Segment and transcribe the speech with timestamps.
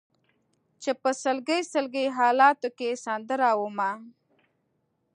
[0.81, 3.91] چې په سلګۍ سلګۍ حالاتو کې سندره ومه